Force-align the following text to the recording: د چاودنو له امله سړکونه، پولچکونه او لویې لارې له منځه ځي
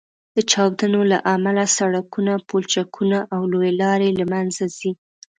د 0.35 0.37
چاودنو 0.51 1.01
له 1.11 1.17
امله 1.35 1.63
سړکونه، 1.77 2.33
پولچکونه 2.47 3.17
او 3.35 3.41
لویې 3.51 3.71
لارې 3.81 4.09
له 4.19 4.25
منځه 4.33 4.63
ځي 4.77 4.91